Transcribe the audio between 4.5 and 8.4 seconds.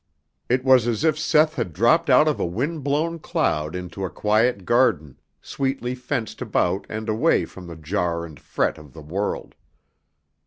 garden, sweetly fenced about and away from the jar and